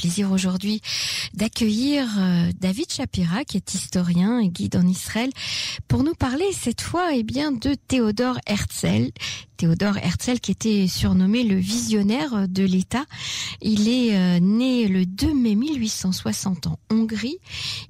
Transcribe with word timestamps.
plaisir 0.00 0.32
aujourd'hui 0.32 0.80
d'accueillir 1.34 2.06
euh, 2.18 2.50
David 2.58 2.90
Shapira, 2.92 3.44
qui 3.44 3.56
est 3.56 3.74
historien 3.74 4.40
et 4.40 4.48
guide 4.48 4.76
en 4.76 4.86
Israël, 4.86 5.30
pour 5.88 6.02
nous 6.02 6.14
parler 6.14 6.46
cette 6.52 6.80
fois 6.80 7.14
eh 7.14 7.22
bien, 7.22 7.52
de 7.52 7.74
Théodore 7.74 8.38
Herzl. 8.46 9.10
Théodore 9.56 9.98
Herzl 9.98 10.40
qui 10.40 10.52
était 10.52 10.86
surnommé 10.88 11.42
le 11.44 11.56
visionnaire 11.56 12.48
de 12.48 12.64
l'État. 12.64 13.04
Il 13.60 13.88
est 13.88 14.16
euh, 14.16 14.40
né 14.40 14.88
le 14.88 15.04
2 15.04 15.34
mai 15.34 15.54
1860 15.54 16.66
en 16.66 16.78
Hongrie. 16.90 17.38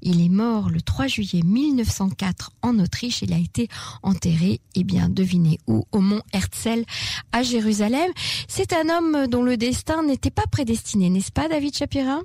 Il 0.03 0.25
est 0.25 0.29
mort 0.29 0.69
le 0.69 0.83
3 0.83 1.07
juillet 1.07 1.43
1904 1.45 2.51
en 2.63 2.79
Autriche. 2.81 3.23
Il 3.23 3.33
a 3.33 3.39
été 3.39 3.69
enterré, 4.03 4.61
eh 4.75 4.83
bien, 4.83 5.09
devinez 5.09 5.59
où, 5.69 5.85
au 5.93 6.01
mont 6.01 6.23
Herzl 6.33 6.85
à 7.33 7.43
Jérusalem. 7.43 8.11
C'est 8.49 8.73
un 8.73 8.89
homme 8.89 9.29
dont 9.29 9.43
le 9.43 9.57
destin 9.57 10.03
n'était 10.03 10.31
pas 10.31 10.47
prédestiné, 10.51 11.09
n'est-ce 11.09 11.33
pas, 11.33 11.49
David 11.49 11.77
Shapira? 11.77 12.21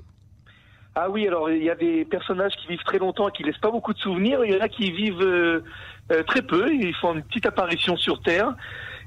Ah 0.98 1.10
oui, 1.10 1.28
alors 1.28 1.50
il 1.50 1.62
y 1.62 1.68
a 1.68 1.74
des 1.74 2.06
personnages 2.06 2.54
qui 2.56 2.68
vivent 2.68 2.82
très 2.82 2.98
longtemps 2.98 3.28
et 3.28 3.32
qui 3.32 3.42
laissent 3.42 3.58
pas 3.58 3.70
beaucoup 3.70 3.92
de 3.92 3.98
souvenirs. 3.98 4.42
Il 4.46 4.54
y 4.54 4.56
en 4.56 4.62
a 4.62 4.68
qui 4.70 4.90
vivent 4.90 5.20
euh, 5.20 5.62
euh, 6.10 6.22
très 6.22 6.40
peu. 6.40 6.72
Ils 6.72 6.94
font 6.94 7.12
une 7.12 7.22
petite 7.22 7.44
apparition 7.44 7.98
sur 7.98 8.22
Terre 8.22 8.54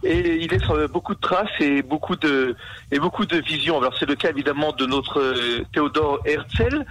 et 0.04 0.36
il 0.36 0.50
laisse 0.50 0.70
euh, 0.70 0.88
beaucoup 0.88 1.16
de 1.16 1.20
traces 1.20 1.50
et 1.60 1.82
beaucoup 1.82 2.16
de 2.16 2.56
et 2.92 3.00
beaucoup 3.00 3.26
de 3.26 3.38
visions. 3.38 3.80
Alors 3.80 3.98
c'est 3.98 4.08
le 4.08 4.16
cas 4.16 4.30
évidemment 4.30 4.72
de 4.72 4.86
notre 4.86 5.34
Théodore 5.74 6.20
Herzl 6.26 6.86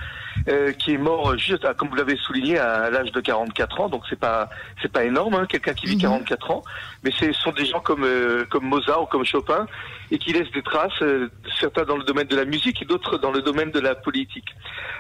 euh, 0.49 0.73
qui 0.73 0.93
est 0.93 0.99
mort 0.99 1.37
juste, 1.37 1.65
à, 1.65 1.75
comme 1.75 1.89
vous 1.89 1.97
l'avez 1.97 2.17
souligné, 2.17 2.59
à 2.59 2.91
l'âge 2.91 3.13
de 3.13 3.21
44 3.21 3.81
ans. 3.81 3.89
Donc 3.89 4.03
c'est 4.09 4.19
pas 4.19 4.49
c'est 4.83 4.91
pas 4.91 5.05
énorme, 5.05 5.35
hein, 5.35 5.47
quelqu'un 5.49 5.75
qui 5.75 5.87
vit 5.87 5.99
44 5.99 6.49
mhm. 6.49 6.57
ans. 6.57 6.63
Mais 7.05 7.11
ce 7.13 7.33
sont 7.33 7.53
des 7.53 7.65
gens 7.65 7.81
comme 7.81 8.05
euh, 8.05 8.45
comme 8.51 8.65
Mozart 8.65 9.03
ou 9.03 9.07
comme 9.07 9.25
Chopin 9.25 9.67
et 10.11 10.19
qui 10.19 10.33
laissent 10.33 10.51
des 10.53 10.63
traces, 10.63 11.03
euh, 11.03 11.31
certains 11.61 11.85
dans 11.85 11.97
le 11.97 12.05
domaine 12.05 12.27
de 12.27 12.37
la 12.37 12.45
musique 12.45 12.83
et 12.83 12.85
d'autres 12.85 13.19
dans 13.19 13.31
le 13.31 13.43
domaine 13.43 13.71
de 13.71 13.81
la 13.81 13.95
politique. 13.95 14.49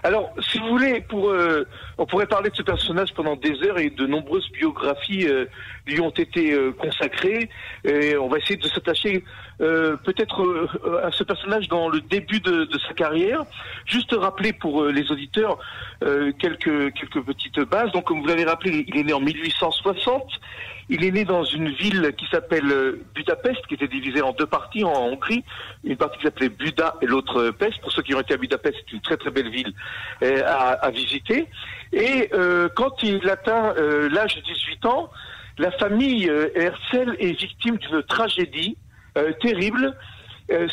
Alors, 0.03 0.33
si 0.51 0.59
vous 0.59 0.69
voulez, 0.69 1.01
pour 1.01 1.33
on 1.99 2.07
pourrait 2.07 2.27
parler 2.27 2.51
de 2.51 2.57
ce 2.57 2.63
personnage 2.63 3.13
pendant 3.15 3.37
des 3.37 3.63
heures 3.63 3.79
et 3.79 3.91
de 3.91 4.07
nombreuses 4.07 4.49
biographies 4.53 5.27
lui 5.87 6.01
ont 6.01 6.11
été 6.11 6.57
consacrées. 6.79 7.49
Et 7.85 8.17
on 8.17 8.29
va 8.29 8.39
essayer 8.39 8.57
de 8.57 8.69
s'attacher 8.69 9.25
peut-être 9.59 10.69
à 11.03 11.11
ce 11.11 11.25
personnage 11.25 11.69
dans 11.69 11.89
le 11.89 12.01
début 12.01 12.39
de, 12.39 12.65
de 12.65 12.79
sa 12.79 12.95
carrière. 12.95 13.45
Juste 13.87 14.15
rappeler 14.17 14.53
pour 14.53 14.85
les 14.85 15.11
auditeurs 15.11 15.59
euh, 16.05 16.33
quelques, 16.39 16.93
quelques 16.95 17.23
petites 17.23 17.59
bases. 17.61 17.91
Donc, 17.91 18.05
comme 18.05 18.21
vous 18.21 18.29
l'avez 18.29 18.45
rappelé, 18.45 18.85
il 18.87 18.97
est 18.97 19.03
né 19.03 19.13
en 19.13 19.21
1860. 19.21 20.23
Il 20.91 21.05
est 21.05 21.11
né 21.11 21.25
dans 21.25 21.45
une 21.45 21.69
ville 21.69 22.15
qui 22.17 22.27
s'appelle 22.29 22.71
euh, 22.71 23.05
Budapest, 23.15 23.67
qui 23.67 23.75
était 23.75 23.89
divisée 23.89 24.23
en 24.23 24.33
deux 24.33 24.47
parties 24.47 24.85
en 24.85 24.93
Hongrie. 24.93 25.45
Une 25.85 25.97
partie 25.97 26.19
qui 26.19 26.25
s'appelait 26.25 26.49
Buda 26.49 26.95
et 27.03 27.07
l'autre 27.07 27.51
Pest. 27.51 27.81
Pour 27.83 27.93
ceux 27.93 28.03
qui 28.03 28.15
ont 28.15 28.21
été 28.21 28.35
à 28.35 28.37
Budapest, 28.39 28.77
c'est 28.79 28.93
une 28.93 29.01
très 29.03 29.17
très 29.17 29.31
belle 29.31 29.51
ville 29.51 29.73
euh, 30.23 30.43
à, 30.47 30.91
visiter. 30.91 31.47
Et 31.93 32.31
quand 32.75 33.03
il 33.03 33.29
atteint 33.29 33.75
l'âge 34.11 34.37
de 34.37 34.43
18 34.43 34.87
ans, 34.87 35.11
la 35.57 35.71
famille 35.73 36.27
Herzl 36.27 37.17
est 37.19 37.39
victime 37.39 37.77
d'une 37.77 38.03
tragédie 38.03 38.77
terrible. 39.41 39.97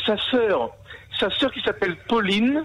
sa 0.06 0.18
sœur, 0.30 0.70
sa 1.18 1.30
sœur 1.30 1.50
qui 1.52 1.60
s'appelle 1.62 1.96
Pauline, 2.08 2.64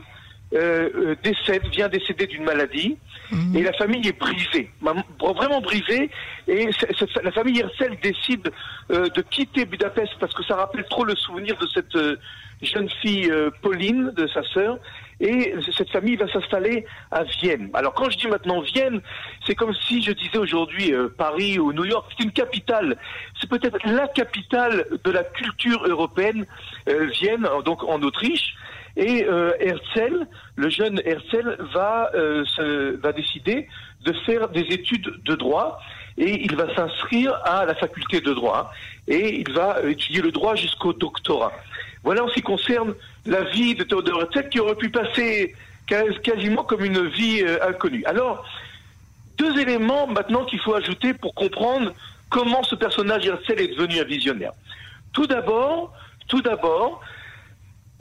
euh, 0.53 0.89
euh, 0.95 1.15
décède, 1.23 1.65
vient 1.67 1.87
décéder 1.87 2.27
d'une 2.27 2.43
maladie, 2.43 2.97
mhm. 3.31 3.55
et 3.55 3.63
la 3.63 3.71
famille 3.71 4.05
est 4.05 4.19
brisée, 4.19 4.69
vraiment 5.17 5.61
brisée, 5.61 6.09
et 6.45 6.69
la 7.23 7.31
famille 7.31 7.61
Herzl 7.61 7.95
décide 8.03 8.51
euh, 8.91 9.07
de 9.07 9.21
quitter 9.21 9.63
Budapest 9.63 10.11
parce 10.19 10.33
que 10.33 10.43
ça 10.43 10.57
rappelle 10.57 10.83
trop 10.89 11.05
le 11.05 11.15
souvenir 11.15 11.55
de 11.57 11.67
cette 11.67 11.97
jeune 12.61 12.89
fille 13.01 13.31
Pauline, 13.61 14.11
de 14.11 14.27
sa 14.27 14.43
sœur, 14.43 14.77
et 15.21 15.55
cette 15.77 15.89
famille 15.89 16.17
va 16.17 16.27
s'installer 16.27 16.85
à 17.11 17.23
Vienne. 17.23 17.69
Alors 17.73 17.93
quand 17.93 18.09
je 18.09 18.17
dis 18.17 18.27
maintenant 18.27 18.59
Vienne, 18.59 18.99
c'est 19.47 19.55
comme 19.55 19.73
si 19.87 20.01
je 20.01 20.11
disais 20.11 20.37
aujourd'hui 20.37 20.93
Paris 21.17 21.59
ou 21.59 21.71
New 21.71 21.85
York, 21.85 22.11
c'est 22.17 22.25
une 22.25 22.31
capitale, 22.31 22.97
c'est 23.39 23.49
peut-être 23.49 23.77
la 23.85 24.09
capitale 24.09 24.85
de 25.01 25.11
la 25.11 25.23
culture 25.23 25.81
européenne, 25.87 26.45
Vienne, 26.87 27.47
donc 27.63 27.85
en 27.85 28.01
Autriche. 28.01 28.53
Et 28.97 29.23
euh, 29.23 29.53
Herzl, 29.59 30.27
le 30.55 30.69
jeune 30.69 31.01
Herzl, 31.05 31.57
va, 31.73 32.11
euh, 32.13 32.43
va 33.01 33.11
décider 33.13 33.67
de 34.05 34.13
faire 34.25 34.49
des 34.49 34.61
études 34.61 35.11
de 35.23 35.35
droit 35.35 35.79
et 36.17 36.43
il 36.43 36.55
va 36.55 36.73
s'inscrire 36.75 37.33
à 37.45 37.65
la 37.65 37.75
faculté 37.75 38.19
de 38.21 38.33
droit 38.33 38.71
et 39.07 39.39
il 39.39 39.51
va 39.53 39.81
étudier 39.83 40.21
le 40.21 40.31
droit 40.31 40.55
jusqu'au 40.55 40.93
doctorat. 40.93 41.53
Voilà 42.03 42.23
en 42.23 42.27
ce 42.27 42.33
qui 42.33 42.41
concerne 42.41 42.93
la 43.25 43.43
vie 43.43 43.75
de 43.75 43.83
Théodore 43.83 44.23
Herzl 44.23 44.49
qui 44.49 44.59
aurait 44.59 44.75
pu 44.75 44.89
passer 44.89 45.55
quasiment 46.23 46.63
comme 46.63 46.83
une 46.83 47.07
vie 47.07 47.43
euh, 47.43 47.57
inconnue. 47.67 48.03
Alors, 48.05 48.45
deux 49.37 49.59
éléments 49.59 50.07
maintenant 50.07 50.45
qu'il 50.45 50.59
faut 50.59 50.73
ajouter 50.73 51.13
pour 51.13 51.33
comprendre 51.33 51.93
comment 52.29 52.63
ce 52.63 52.75
personnage 52.75 53.25
Herzl 53.25 53.59
est 53.59 53.75
devenu 53.75 53.99
un 53.99 54.03
visionnaire. 54.03 54.53
Tout 55.13 55.27
d'abord, 55.27 55.93
tout 56.27 56.41
d'abord, 56.41 57.01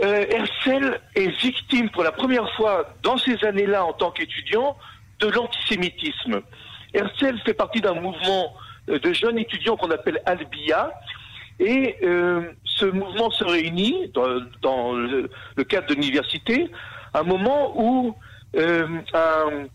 euh, 0.02 0.24
Herzl 0.30 0.98
est 1.14 1.28
victime 1.42 1.90
pour 1.90 2.02
la 2.02 2.12
première 2.12 2.50
fois 2.54 2.86
dans 3.02 3.18
ces 3.18 3.44
années-là 3.44 3.84
en 3.84 3.92
tant 3.92 4.10
qu'étudiant 4.10 4.76
de 5.18 5.28
l'antisémitisme. 5.28 6.40
Herzl 6.94 7.38
fait 7.44 7.54
partie 7.54 7.80
d'un 7.80 7.94
mouvement 7.94 8.54
euh, 8.88 8.98
de 8.98 9.12
jeunes 9.12 9.38
étudiants 9.38 9.76
qu'on 9.76 9.90
appelle 9.90 10.22
Albia 10.24 10.90
et 11.58 11.96
euh, 12.02 12.52
ce 12.64 12.86
mouvement 12.86 13.30
se 13.30 13.44
réunit 13.44 14.10
dans, 14.14 14.94
le, 14.94 15.28
cadre 15.64 15.88
de 15.88 15.94
l'université 15.94 16.70
à 17.12 17.20
un 17.20 17.22
moment 17.24 17.74
où 17.76 18.16
un, 18.56 19.66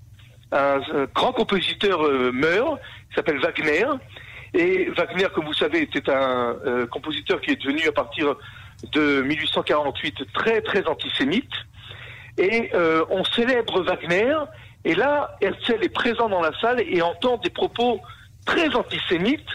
grand 1.14 1.34
compositeur 1.34 2.02
meurt, 2.34 2.80
qui 3.10 3.16
s'appelle 3.16 3.40
Wagner, 3.40 3.86
et 4.54 4.90
Wagner, 4.98 5.28
comme 5.34 5.46
vous 5.46 5.54
savez, 5.54 5.82
était 5.82 6.10
un 6.10 6.56
compositeur 6.90 7.40
qui 7.42 7.52
est 7.52 7.62
devenu 7.62 7.88
à 7.88 7.92
partir 7.92 8.36
de 8.92 9.22
1848 9.22 10.34
très 10.34 10.62
très 10.62 10.86
antisémite. 10.88 11.52
Et 12.38 12.72
euh, 12.74 13.06
on 13.10 13.24
célèbre 13.24 13.82
Wagner. 13.84 14.36
Et 14.84 14.94
là, 14.94 15.36
Herzl 15.42 15.84
est 15.84 15.90
présent 15.94 16.30
dans 16.30 16.42
la 16.42 16.52
salle 16.60 16.82
et 16.82 17.02
entend 17.02 17.38
des 17.38 17.50
propos 17.50 18.02
très 18.46 18.76
antisémites, 18.76 19.50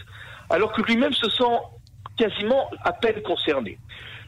alors 0.49 0.73
que 0.73 0.83
lui-même 0.83 1.13
se 1.13 1.29
sent 1.31 1.59
quasiment 2.17 2.69
à 2.85 2.93
peine 2.93 3.23
concerné. 3.23 3.79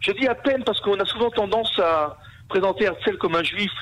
Je 0.01 0.13
dis 0.13 0.29
à 0.29 0.35
peine 0.35 0.63
parce 0.65 0.81
qu'on 0.81 0.99
a 1.01 1.05
souvent 1.05 1.31
tendance 1.31 1.77
à 1.79 2.19
présenter 2.49 2.85
Herzl 2.85 3.19
comme 3.19 3.35
un 3.35 3.43
juif 3.43 3.73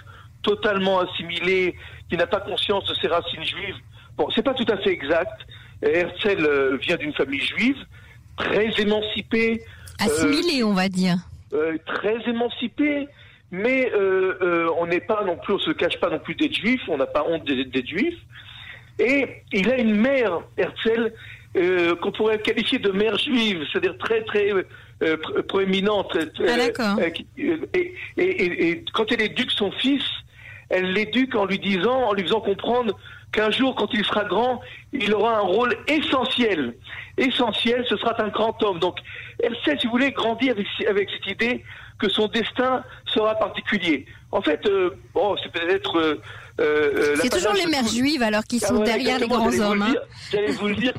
totalement 0.42 1.00
assimilé, 1.00 1.76
qui 2.08 2.16
n'a 2.16 2.26
pas 2.26 2.40
conscience 2.40 2.86
de 2.86 2.94
ses 2.94 3.08
racines 3.08 3.44
juives. 3.44 3.76
Bon, 4.16 4.28
c'est 4.34 4.42
pas 4.42 4.54
tout 4.54 4.66
à 4.68 4.76
fait 4.78 4.90
exact. 4.90 5.46
Herzl 5.82 6.44
euh, 6.44 6.76
vient 6.76 6.96
d'une 6.96 7.12
famille 7.14 7.40
juive, 7.40 7.76
très 8.36 8.70
émancipée, 8.78 9.62
Assimilé, 10.00 10.64
on 10.64 10.72
va 10.72 10.88
dire. 10.88 11.16
Euh, 11.52 11.76
très 11.84 12.16
émancipé, 12.28 13.08
mais 13.50 13.90
euh, 13.92 14.38
euh, 14.40 14.70
on 14.78 14.86
n'est 14.86 15.00
pas 15.00 15.24
non 15.24 15.36
plus, 15.36 15.54
on 15.54 15.58
se 15.58 15.72
cache 15.72 15.98
pas 15.98 16.08
non 16.08 16.20
plus 16.20 16.34
d'être 16.34 16.54
juif, 16.54 16.80
on 16.88 16.96
n'a 16.96 17.06
pas 17.06 17.24
honte 17.28 17.44
d'être 17.44 17.86
juif. 17.86 18.14
Et 18.98 19.42
il 19.52 19.70
a 19.70 19.78
une 19.78 19.96
mère, 19.96 20.40
Herzl, 20.56 21.12
qu'on 22.00 22.12
pourrait 22.12 22.38
qualifier 22.38 22.78
de 22.78 22.90
mère 22.90 23.18
juive, 23.18 23.64
c'est-à-dire 23.72 23.96
très 23.98 24.22
très 24.22 24.52
proéminente. 25.48 26.16
Ah, 26.16 26.56
d'accord. 26.56 26.98
Et, 27.36 27.94
et, 28.16 28.84
quand 28.92 29.10
elle 29.10 29.22
éduque 29.22 29.50
son 29.50 29.72
fils, 29.72 30.04
elle 30.68 30.92
l'éduque 30.92 31.34
en 31.34 31.46
lui 31.46 31.58
disant, 31.58 32.04
en 32.04 32.12
lui 32.12 32.22
faisant 32.22 32.40
comprendre 32.40 32.96
qu'un 33.32 33.50
jour, 33.50 33.74
quand 33.74 33.88
il 33.92 34.04
sera 34.04 34.24
grand, 34.24 34.60
il 34.92 35.14
aura 35.14 35.36
un 35.36 35.42
rôle 35.42 35.76
essentiel. 35.86 36.74
Essentiel, 37.16 37.84
ce 37.88 37.96
sera 37.96 38.20
un 38.22 38.28
grand 38.28 38.60
homme. 38.62 38.78
Donc, 38.78 38.98
elle 39.42 39.56
sait, 39.64 39.76
si 39.78 39.86
vous 39.86 39.92
voulez, 39.92 40.10
grandir 40.10 40.54
avec, 40.88 41.10
cette 41.10 41.26
idée 41.26 41.64
que 41.98 42.08
son 42.08 42.28
destin 42.28 42.82
sera 43.06 43.34
particulier. 43.34 44.06
En 44.32 44.40
fait, 44.40 44.64
euh, 44.66 44.90
bon, 45.14 45.36
c'est 45.42 45.52
peut-être... 45.52 45.98
Euh, 45.98 46.20
euh, 46.60 47.16
c'est 47.20 47.30
toujours 47.30 47.54
les 47.54 47.66
mères 47.66 47.86
juives 47.86 48.22
alors 48.22 48.44
qui 48.44 48.60
sont 48.60 48.82
ah 48.82 48.84
derrière 48.84 49.18
les 49.18 49.28
grands 49.28 49.58
hommes. 49.60 49.82
Hein. 49.82 49.94
J'allais 50.30 50.52
vous 50.52 50.68
le 50.68 50.76
dire 50.76 50.92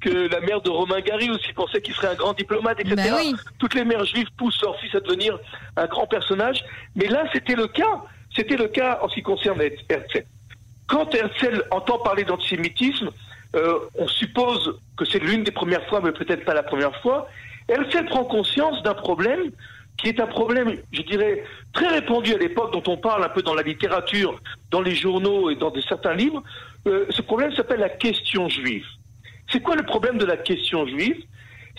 que, 0.00 0.28
la 0.28 0.40
mère 0.40 0.62
de 0.62 0.70
Romain 0.70 1.00
Gary 1.00 1.28
aussi 1.30 1.52
pensait 1.52 1.82
qu'il 1.82 1.94
serait 1.94 2.08
un 2.08 2.14
grand 2.14 2.32
diplomate, 2.32 2.80
etc. 2.80 2.96
Ben 2.96 3.36
Toutes 3.58 3.74
les 3.74 3.84
mères 3.84 4.04
juives 4.04 4.28
poussent 4.38 4.60
leur 4.62 4.78
fils 4.80 4.94
à 4.94 5.00
devenir 5.00 5.38
un 5.76 5.86
grand 5.86 6.06
personnage. 6.06 6.64
Mais 6.96 7.06
là, 7.06 7.24
c'était 7.32 7.54
le 7.54 7.68
cas. 7.68 8.02
C'était 8.34 8.56
le 8.56 8.68
cas 8.68 8.98
en 9.02 9.08
ce 9.08 9.14
qui 9.14 9.22
concerne 9.22 9.60
Herzl. 9.60 10.24
Quand 10.86 11.14
Herzl 11.14 11.64
entend 11.70 11.98
parler 11.98 12.24
d'antisémitisme, 12.24 13.10
euh, 13.54 13.78
on 13.96 14.08
suppose 14.08 14.78
que 14.96 15.04
c'est 15.04 15.20
l'une 15.20 15.44
des 15.44 15.52
premières 15.52 15.86
fois, 15.88 16.00
mais 16.02 16.12
peut-être 16.12 16.44
pas 16.44 16.54
la 16.54 16.62
première 16.62 16.94
fois. 17.00 17.28
Herzl 17.68 18.04
prend 18.06 18.24
conscience 18.24 18.82
d'un 18.82 18.94
problème 18.94 19.50
qui 19.96 20.08
est 20.08 20.20
un 20.20 20.26
problème, 20.26 20.76
je 20.92 21.02
dirais, 21.02 21.44
très 21.72 21.86
répandu 21.86 22.34
à 22.34 22.38
l'époque, 22.38 22.72
dont 22.72 22.82
on 22.92 22.96
parle 22.96 23.22
un 23.24 23.28
peu 23.28 23.42
dans 23.42 23.54
la 23.54 23.62
littérature, 23.62 24.40
dans 24.70 24.82
les 24.82 24.94
journaux 24.94 25.50
et 25.50 25.56
dans 25.56 25.72
certains 25.82 26.14
livres. 26.14 26.42
Euh, 26.86 27.06
ce 27.10 27.22
problème 27.22 27.52
s'appelle 27.54 27.80
la 27.80 27.88
question 27.88 28.48
juive. 28.48 28.84
C'est 29.50 29.62
quoi 29.62 29.76
le 29.76 29.84
problème 29.84 30.18
de 30.18 30.24
la 30.24 30.36
question 30.36 30.86
juive? 30.86 31.22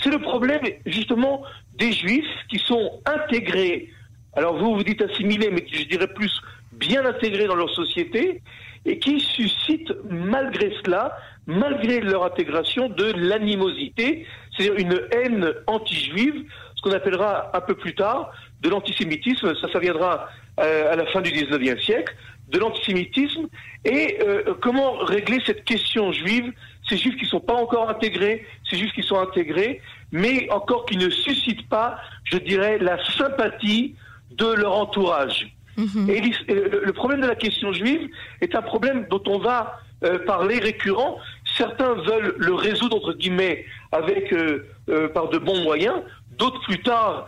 C'est 0.02 0.10
le 0.10 0.20
problème, 0.20 0.62
justement, 0.86 1.44
des 1.78 1.92
juifs 1.92 2.26
qui 2.50 2.60
sont 2.60 3.02
intégrés. 3.06 3.90
Alors 4.34 4.58
vous, 4.58 4.76
vous 4.76 4.84
dites 4.84 5.02
assimilés, 5.02 5.50
mais 5.52 5.66
je 5.72 5.84
dirais 5.84 6.08
plus 6.08 6.32
bien 6.74 7.06
intégrés 7.06 7.48
dans 7.48 7.56
leur 7.56 7.70
société 7.70 8.42
et 8.86 9.00
qui 9.00 9.20
suscitent 9.20 9.94
malgré 10.10 10.72
cela, 10.84 11.18
malgré 11.48 12.00
leur 12.00 12.24
intégration, 12.24 12.90
de 12.90 13.12
l'animosité, 13.16 14.26
c'est-à-dire 14.52 14.76
une 14.78 15.02
haine 15.12 15.54
anti-juive, 15.68 16.46
ce 16.76 16.82
qu'on 16.82 16.92
appellera 16.92 17.56
un 17.56 17.62
peu 17.62 17.76
plus 17.76 17.96
tard 17.96 18.32
de 18.62 18.70
l'antisémitisme, 18.70 19.54
ça, 19.60 19.68
ça 19.72 19.80
viendra 19.80 20.30
euh, 20.60 20.92
à 20.92 20.96
la 20.96 21.06
fin 21.08 21.22
du 21.22 21.32
19e 21.32 21.84
siècle, 21.84 22.16
de 22.50 22.60
l'antisémitisme, 22.60 23.48
et 23.84 24.20
euh, 24.22 24.54
comment 24.62 24.94
régler 25.00 25.40
cette 25.46 25.66
question 25.66 26.12
juive, 26.12 26.52
ces 26.88 26.98
juifs 26.98 27.16
qui 27.16 27.24
ne 27.24 27.30
sont 27.30 27.40
pas 27.40 27.56
encore 27.56 27.90
intégrés, 27.90 28.46
ces 28.70 28.78
juifs 28.78 28.94
qui 28.94 29.02
sont 29.02 29.20
intégrés, 29.20 29.82
mais 30.12 30.50
encore 30.52 30.86
qui 30.86 30.98
ne 30.98 31.10
suscitent 31.10 31.68
pas, 31.70 31.98
je 32.24 32.38
dirais, 32.38 32.78
la 32.78 33.04
sympathie 33.18 33.96
de 34.32 34.46
leur 34.46 34.78
entourage. 34.78 35.55
Mhm. 35.78 36.10
Et 36.10 36.22
le 36.52 36.94
problème 36.94 37.22
de 37.22 37.28
la 37.28 37.36
question 37.36 37.74
juive 37.74 38.10
est 38.42 38.56
un 38.56 38.62
problème 38.62 39.08
dont 39.10 39.24
on 39.28 39.40
va 39.40 39.80
euh, 40.04 40.20
parler 40.26 40.60
récurrent. 40.60 41.18
Certains 41.58 41.94
veulent 41.94 42.36
le 42.38 42.54
résoudre, 42.54 42.98
entre 42.98 43.14
guillemets, 43.14 43.66
avec, 43.94 44.34
euh, 44.34 44.68
euh, 44.90 45.08
par 45.08 45.30
de 45.30 45.38
bons 45.38 45.64
moyens. 45.64 45.96
D'autres, 46.38 46.62
plus 46.62 46.80
tard, 46.80 47.28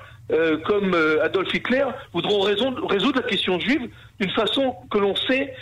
comme 0.65 0.93
Adolf 1.23 1.53
Hitler, 1.53 1.85
voudront 2.11 2.41
résoudre, 2.41 2.85
résoudre, 2.85 3.21
la 3.21 3.27
question 3.29 3.57
juive 3.61 3.89
d'une 4.19 4.29
façon 4.31 4.75
que 4.91 4.97
l'on 4.97 5.15
sait 5.15 5.53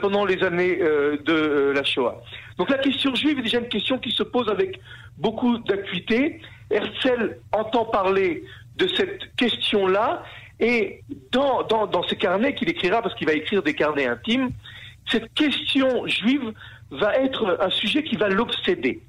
pendant 0.00 0.24
les 0.24 0.42
années 0.42 0.78
de 0.78 1.72
la 1.74 1.84
Shoah. 1.84 2.22
Donc 2.56 2.70
la 2.70 2.78
question 2.78 3.14
juive 3.14 3.40
est 3.40 3.42
déjà 3.42 3.58
une 3.58 3.68
question 3.68 3.98
qui 3.98 4.10
se 4.10 4.22
pose 4.22 4.48
avec 4.48 4.80
beaucoup 5.18 5.58
d'acuité. 5.58 6.40
Herzl 6.70 7.36
entend 7.52 7.84
parler 7.84 8.44
de 8.78 8.86
cette 8.88 9.34
question-là 9.36 10.22
et 10.60 11.02
dans, 11.32 11.62
dans, 11.64 11.86
dans 11.86 12.02
ces 12.04 12.16
carnets 12.16 12.54
qu'il 12.54 12.68
écrira, 12.68 13.02
parce 13.02 13.14
qu'il 13.14 13.26
va 13.26 13.34
écrire 13.34 13.62
des 13.62 13.74
carnets 13.74 14.06
intimes, 14.06 14.50
cette 15.10 15.32
question 15.34 16.06
juive 16.06 16.52
va 16.90 17.16
être 17.16 17.58
un 17.60 17.70
sujet 17.70 18.02
qui 18.02 18.16
va 18.16 18.28
l'obséder. 18.28 19.02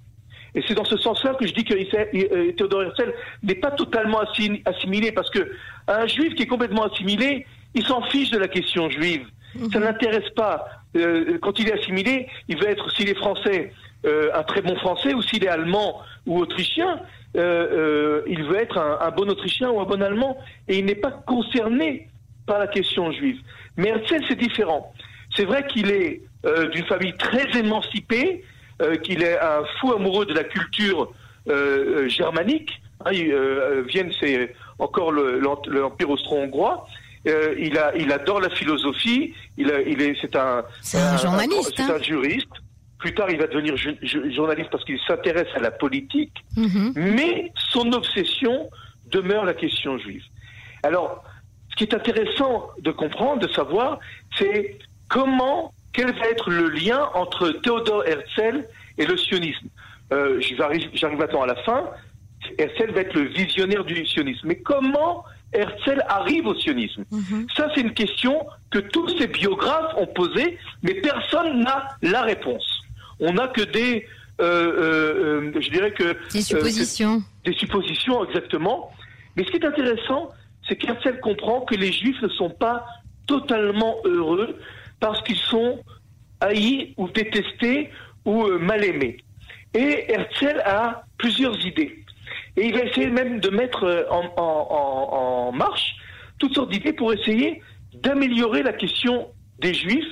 Et 0.55 0.63
c'est 0.67 0.73
dans 0.73 0.85
ce 0.85 0.97
sens-là 0.97 1.35
que 1.35 1.45
je 1.45 1.53
dis 1.53 1.65
que 1.65 1.73
euh, 1.73 2.51
Théodore 2.53 2.83
Herzl 2.83 3.13
n'est 3.43 3.55
pas 3.55 3.71
totalement 3.71 4.21
assimilé, 4.65 5.11
parce 5.11 5.29
que 5.29 5.51
un 5.87 6.07
juif 6.07 6.33
qui 6.35 6.43
est 6.43 6.47
complètement 6.47 6.83
assimilé, 6.83 7.45
il 7.73 7.85
s'en 7.85 8.01
fiche 8.03 8.31
de 8.31 8.37
la 8.37 8.47
question 8.47 8.89
juive. 8.89 9.27
Mhm. 9.55 9.71
Ça 9.71 9.79
n'intéresse 9.79 10.29
pas. 10.35 10.65
Euh, 10.95 11.37
quand 11.41 11.59
il 11.59 11.67
est 11.67 11.73
assimilé, 11.73 12.27
il 12.47 12.57
veut 12.57 12.69
être, 12.69 12.89
s'il 12.91 13.09
est 13.09 13.17
français, 13.17 13.73
euh, 14.05 14.29
un 14.33 14.43
très 14.43 14.61
bon 14.61 14.75
français, 14.77 15.13
ou 15.13 15.21
s'il 15.21 15.43
est 15.43 15.49
allemand 15.49 16.01
ou 16.25 16.39
autrichien, 16.39 17.01
euh, 17.35 18.21
il 18.27 18.43
veut 18.43 18.57
être 18.57 18.77
un, 18.77 19.11
bon 19.11 19.29
autrichien 19.29 19.69
ou 19.69 19.79
un 19.79 19.85
bon 19.85 20.01
allemand, 20.01 20.37
et 20.67 20.79
il 20.79 20.85
n'est 20.85 20.95
pas 20.95 21.11
concerné 21.11 22.09
par 22.45 22.59
la 22.59 22.67
question 22.67 23.11
juive. 23.11 23.39
Mais 23.77 23.89
Herzl, 23.89 24.23
c'est 24.27 24.39
différent. 24.39 24.93
C'est 25.35 25.45
vrai 25.45 25.65
qu'il 25.67 25.89
est 25.91 26.21
d'une 26.71 26.85
famille 26.85 27.15
très 27.17 27.57
émancipée, 27.57 28.43
qu'il 29.03 29.23
est 29.23 29.39
un 29.39 29.63
fou 29.79 29.93
amoureux 29.93 30.25
de 30.25 30.33
la 30.33 30.43
culture 30.43 31.11
germanique. 32.07 32.71
Hein, 33.03 33.11
Vienne, 33.87 34.11
c'est 34.19 34.53
encore 34.79 35.11
l'Empire 35.11 36.09
austro-hongrois. 36.09 36.87
Euh, 37.27 37.55
il, 37.57 37.77
a, 37.77 37.95
il 37.95 38.11
adore 38.11 38.39
la 38.39 38.49
philosophie. 38.49 39.33
Il, 39.57 39.71
il 39.87 40.01
est, 40.01 40.15
c'est 40.21 40.35
un, 40.35 40.63
un, 40.93 41.17
journaliste. 41.17 41.73
C'est 41.75 41.83
un 41.83 41.95
hein. 41.95 42.01
juriste. 42.01 42.47
Plus 43.05 43.13
tard, 43.13 43.29
il 43.29 43.37
va 43.37 43.45
devenir 43.45 43.75
journaliste 43.77 44.71
parce 44.71 44.83
qu'il 44.83 44.99
s'intéresse 45.07 45.49
à 45.55 45.59
la 45.59 45.69
politique. 45.69 46.43
Mhm. 46.57 46.93
Mais 46.95 47.51
son 47.55 47.93
obsession 47.93 48.67
demeure 49.11 49.45
la 49.45 49.53
question 49.53 49.99
juive. 49.99 50.23
Alors, 50.81 51.23
ce 51.69 51.75
qui 51.75 51.83
est 51.83 51.93
intéressant 51.93 52.67
de 52.79 52.89
comprendre, 52.89 53.47
de 53.47 53.53
savoir, 53.53 53.99
c'est 54.39 54.79
comment, 55.07 55.71
quel 55.93 56.15
va 56.17 56.25
être 56.29 56.49
le 56.49 56.67
lien 56.69 57.07
entre 57.13 57.49
Théodore 57.49 58.03
Herzl 58.07 58.65
et 58.97 59.05
le 59.05 59.17
sionisme. 59.17 59.67
Euh, 60.11 60.41
j'arrive 60.41 60.89
maintenant 61.15 61.43
à 61.43 61.47
la 61.47 61.57
fin. 61.57 61.83
Herzl 62.57 62.91
va 62.91 63.01
être 63.01 63.13
le 63.13 63.25
visionnaire 63.25 63.85
du 63.85 64.03
sionisme. 64.07 64.47
Mais 64.47 64.57
comment 64.57 65.23
Herzl 65.53 66.01
arrive 66.07 66.47
au 66.47 66.55
sionisme? 66.55 67.05
Mhm. 67.11 67.45
Ça, 67.55 67.69
c'est 67.75 67.81
une 67.81 67.93
question 67.93 68.47
que 68.71 68.79
tous 68.79 69.09
ces 69.19 69.27
biographes 69.27 69.93
ont 69.95 70.07
posée, 70.07 70.57
mais 70.81 70.95
personne 70.95 71.61
n'a 71.61 71.89
la 72.01 72.23
réponse. 72.23 72.81
On 73.19 73.33
n'a 73.33 73.47
que 73.47 73.61
des, 73.61 74.05
euh, 74.41 74.43
euh, 74.43 75.51
euh, 75.55 75.61
je 75.61 75.69
dirais 75.69 75.91
que 75.91 76.17
des 76.33 76.41
suppositions. 76.41 77.23
des 77.45 77.53
suppositions 77.53 78.25
exactement. 78.25 78.91
Mais 79.35 79.43
ce 79.45 79.51
qui 79.51 79.57
est 79.57 79.65
intéressant, 79.65 80.29
c'est 80.67 80.75
qu'Herzl 80.75 81.19
comprend 81.21 81.61
que 81.61 81.75
les 81.75 81.91
Juifs 81.91 82.21
ne 82.21 82.27
sont 82.29 82.49
pas 82.49 82.85
totalement 83.27 83.97
heureux 84.03 84.59
parce 84.99 85.21
qu'ils 85.23 85.37
sont 85.37 85.79
haïs 86.41 86.93
ou 86.97 87.07
détestés 87.09 87.89
ou 88.25 88.47
mal 88.59 88.83
aimés. 88.83 89.17
Et 89.73 90.11
Herzl 90.11 90.61
a 90.65 91.03
plusieurs 91.17 91.65
idées. 91.65 92.03
Et 92.57 92.67
il 92.67 92.73
va 92.73 92.83
essayer 92.83 93.09
même 93.09 93.39
de 93.39 93.49
mettre 93.49 94.07
en, 94.09 95.51
marche 95.51 95.95
toutes 96.39 96.55
sortes 96.55 96.71
d'idées 96.71 96.93
pour 96.93 97.13
essayer 97.13 97.61
d'améliorer 97.93 98.63
la 98.63 98.73
question 98.73 99.27
des 99.59 99.73
Juifs 99.73 100.05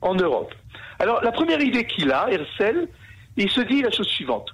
en 0.00 0.14
Europe. 0.14 0.54
Alors 0.98 1.22
la 1.22 1.32
première 1.32 1.60
idée 1.60 1.84
qu'il 1.84 2.10
a, 2.12 2.28
Herzl, 2.30 2.88
il 3.36 3.50
se 3.50 3.60
dit 3.60 3.82
la 3.82 3.90
chose 3.90 4.08
suivante. 4.08 4.50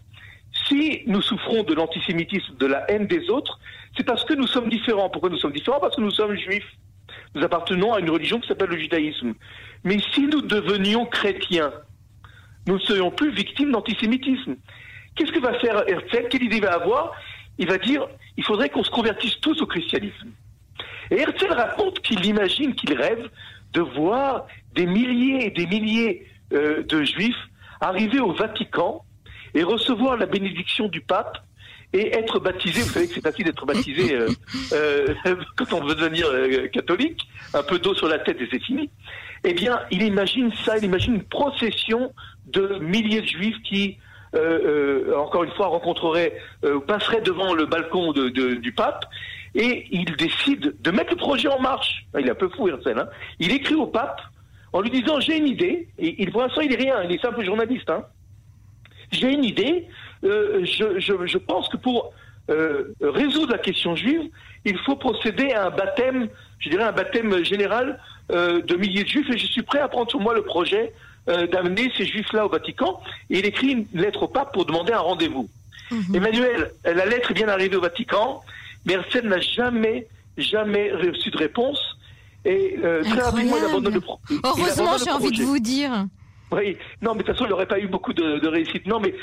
Si 0.69 1.03
nous 1.07 1.21
souffrons 1.21 1.63
de 1.63 1.75
l'antisémitisme, 1.75 2.57
de 2.57 2.67
la 2.67 2.91
haine 2.91 3.07
des 3.07 3.29
autres, 3.31 3.59
c'est 3.97 4.05
parce 4.05 4.25
que 4.25 4.35
nous 4.35 4.47
sommes 4.47 4.69
différents. 4.69 5.11
Pourquoi 5.11 5.31
nous 5.31 5.39
sommes 5.39 5.53
différents? 5.53 5.81
Parce 5.81 5.97
que 5.97 6.01
nous 6.01 6.11
sommes 6.11 6.37
juifs. 6.37 6.71
Nous 7.35 7.43
appartenons 7.43 7.93
à 7.93 8.01
une 8.01 8.11
religion 8.11 8.39
qui 8.41 8.49
s'appelle 8.49 8.71
le 8.71 8.79
judaïsme. 8.79 9.35
Mais 9.83 9.99
si 10.13 10.23
nous 10.23 10.43
devenions 10.43 11.07
chrétiens, 11.07 11.73
nous 12.67 12.75
ne 12.75 12.81
serions 12.81 13.11
plus 13.11 13.31
victimes 13.31 13.73
d'antisémitisme. 13.73 14.57
Qu'est-ce 15.15 15.33
que 15.33 15.41
va 15.41 15.59
faire 15.59 15.89
Herzl? 15.89 16.29
Quelle 16.31 16.45
idée 16.45 16.61
va 16.61 16.75
avoir? 16.75 17.13
Il 17.59 17.69
va 17.69 17.79
dire 17.79 18.07
il 18.37 18.45
faudrait 18.45 18.69
qu'on 18.69 18.83
se 18.83 18.91
convertisse 18.91 19.39
tous 19.41 19.61
au 19.63 19.67
christianisme. 19.67 20.31
Et 21.11 21.21
Herzl 21.21 21.53
raconte 21.53 22.01
qu'il 22.01 22.25
imagine, 22.25 22.75
qu'il 22.75 22.95
rêve 22.95 23.29
de 23.73 23.81
voir 23.81 24.47
des 24.75 24.87
milliers 24.87 25.47
et 25.47 25.51
des 25.51 25.67
milliers 25.67 26.27
euh, 26.53 26.83
de 26.83 27.03
juifs 27.03 27.37
arriver 27.81 28.21
au 28.21 28.33
Vatican 28.33 29.05
et 29.55 29.63
recevoir 29.63 30.17
la 30.17 30.27
bénédiction 30.27 30.89
du 30.89 31.01
pape 31.01 31.39
et 31.93 32.15
être 32.15 32.41
baptisés. 32.41 32.83
Vous 32.83 32.89
savez 32.89 33.07
que 33.07 33.15
c'est 33.15 33.21
facile 33.21 33.45
d'être 33.45 33.67
baptisé 33.67 34.15
euh, 34.15 34.29
euh, 34.73 35.15
quand 35.57 35.73
on 35.73 35.85
veut 35.85 35.95
devenir 35.95 36.27
catholique, 36.71 37.21
un 37.53 37.63
peu 37.63 37.79
d'eau 37.79 37.95
sur 37.95 38.09
la 38.09 38.19
tête 38.19 38.41
et 38.41 38.49
c'est 38.51 38.63
fini. 38.63 38.91
Eh 39.45 39.53
bien, 39.53 39.81
il 39.91 40.03
imagine 40.03 40.51
ça, 40.65 40.79
il 40.79 40.85
imagine 40.85 41.15
une 41.15 41.25
procession 41.25 42.13
de 42.47 42.79
milliers 42.79 43.21
de 43.21 43.27
juifs 43.27 43.57
qui 43.63 43.99
encore 45.17 45.45
une 45.45 45.53
fois, 45.53 45.69
rencontrerait, 45.69 46.37
euh, 46.65 46.81
passerait 46.81 47.21
devant 47.21 47.55
le 47.55 47.67
balcon 47.67 48.13
du 48.13 48.73
pape, 48.73 49.07
et 49.55 49.87
il 49.93 50.17
décide 50.17 50.75
de 50.81 50.91
mettre 50.91 51.11
le 51.11 51.17
projet 51.17 51.49
en 51.49 51.61
marche. 51.61 52.05
Il 52.19 52.27
est 52.27 52.31
un 52.31 52.35
peu 52.35 52.49
fou, 52.49 52.69
Herzl. 52.69 52.99
Hein. 52.99 53.09
Il 53.39 53.53
écrit 53.53 53.77
au 53.77 53.87
pape 53.87 54.21
en 54.75 54.83
lui 54.83 54.91
disant 54.91 55.21
j'ai 55.21 55.39
une 55.39 55.47
idée. 55.47 55.89
Et 55.99 56.23
il, 56.23 56.31
pour 56.31 56.43
l'instant, 56.43 56.61
il 56.61 56.73
est 56.73 56.77
rien. 56.77 57.03
Il 57.05 57.13
est 57.13 57.23
simple 57.23 57.43
journaliste. 57.43 57.89
Hein. 57.89 58.05
J'ai 59.13 59.33
une 59.33 59.45
idée. 59.45 59.87
je, 60.23 61.39
pense 61.39 61.69
que 61.71 61.79
pour 61.79 62.13
résoudre 63.01 63.53
la 63.53 63.59
question 63.59 63.97
juive, 63.97 64.29
il 64.67 64.77
faut 64.81 64.97
procéder 64.97 65.53
à 65.53 65.67
un 65.69 65.71
baptême, 65.71 66.29
je 66.59 66.69
dirais 66.69 66.85
un 66.85 66.93
baptême 66.93 67.43
général 67.45 67.99
de 68.31 68.77
milliers 68.77 69.05
de 69.05 69.09
juifs, 69.09 69.31
et 69.31 69.39
je 69.39 69.47
suis 69.47 69.63
prêt 69.63 69.79
à 69.79 69.89
prendre 69.89 70.11
sur 70.11 70.21
moi 70.21 70.35
le 70.35 70.43
projet 70.43 70.93
euh, 71.27 71.47
d'amener 71.47 71.91
ces 71.97 72.05
juifs-là 72.05 72.45
au 72.45 72.51
Vatican. 72.51 73.01
Et 73.31 73.39
il 73.39 73.47
écrit 73.47 73.69
une 73.69 73.87
lettre 73.95 74.25
au 74.25 74.29
pape 74.29 74.53
pour 74.53 74.67
demander 74.67 74.93
un 74.93 74.99
rendez-vous. 74.99 75.49
Mhm. 75.91 76.17
Emmanuel, 76.17 76.71
la 76.85 77.07
lettre 77.07 77.31
est 77.31 77.35
bien 77.35 77.49
arrivée 77.49 77.77
au 77.77 77.81
Vatican, 77.81 78.43
mais 78.85 78.99
n'a 79.23 79.41
jamais, 79.41 80.07
jamais 80.37 80.93
reçu 80.93 81.31
de 81.31 81.39
réponse. 81.39 81.94
Et 82.45 82.77
euh, 82.83 83.03
très 83.03 83.23
rapidement, 83.23 83.57
il 83.59 83.65
abandonne 83.65 83.95
le 83.95 84.01
projet. 84.01 84.21
Heureusement, 84.45 84.97
j'ai 85.03 85.11
envie 85.11 85.31
de 85.31 85.43
vous 85.43 85.59
dire. 85.59 86.07
Oui, 86.53 86.77
non, 87.03 87.13
mais 87.15 87.23
de 87.23 87.25
toute 87.25 87.35
façon, 87.35 87.47
il 87.47 87.51
n'aurait 87.51 87.67
pas 87.67 87.81
eu 87.81 87.89
beaucoup 87.89 88.13
de, 88.13 88.47
réussite. 88.47 88.87
Non, 88.87 89.01
mais 89.01 89.15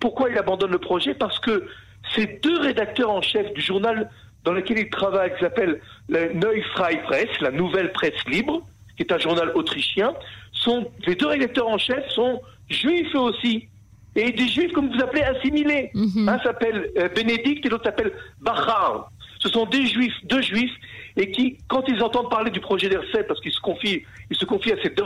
pourquoi 0.00 0.30
il 0.30 0.38
abandonne 0.38 0.70
le 0.70 0.78
projet? 0.78 1.14
Parce 1.14 1.38
que 1.40 1.66
ces 2.14 2.26
deux 2.42 2.58
rédacteurs 2.60 3.10
en 3.10 3.22
chef 3.22 3.52
du 3.52 3.60
journal 3.60 4.10
dans 4.44 4.52
lequel 4.52 4.78
il 4.78 4.90
travaille, 4.90 5.34
qui 5.34 5.40
s'appelle 5.40 5.80
la 6.08 6.32
Neue 6.32 6.62
Freie 6.74 7.02
Presse, 7.02 7.40
la 7.40 7.50
Nouvelle 7.50 7.92
Presse 7.92 8.24
Libre, 8.26 8.62
qui 8.96 9.02
est 9.02 9.12
un 9.12 9.18
journal 9.18 9.50
autrichien, 9.54 10.14
sont, 10.52 10.90
les 11.06 11.14
deux 11.14 11.26
rédacteurs 11.26 11.68
en 11.68 11.78
chef 11.78 12.06
sont 12.10 12.40
juifs 12.68 13.14
aussi. 13.14 13.68
Et 14.16 14.32
des 14.32 14.48
juifs, 14.48 14.72
comme 14.72 14.92
vous 14.92 15.00
appelez, 15.00 15.22
assimilés. 15.22 15.90
Mhm. 15.94 16.28
Un 16.28 16.38
s'appelle 16.40 16.90
euh, 16.98 17.08
Bénédicte 17.08 17.64
et 17.66 17.68
l'autre 17.68 17.84
s'appelle 17.84 18.12
Bachar. 18.40 19.10
Ce 19.38 19.48
sont 19.48 19.66
des 19.66 19.86
juifs, 19.86 20.14
deux 20.24 20.42
juifs, 20.42 20.72
et 21.18 21.32
qui, 21.32 21.58
quand 21.66 21.82
ils 21.88 22.00
entendent 22.02 22.30
parler 22.30 22.50
du 22.50 22.60
projet 22.60 22.88
d'Herzl, 22.88 23.26
parce 23.26 23.40
qu'ils 23.40 23.52
se 23.52 23.60
confient, 23.60 24.02
ils 24.30 24.36
se 24.36 24.44
confient 24.44 24.72
à 24.72 24.82
ces 24.82 24.90
deux, 24.90 25.04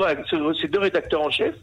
ces 0.61 0.69
deux 0.69 0.79
rédacteurs 0.79 1.23
en 1.23 1.31
chef, 1.31 1.55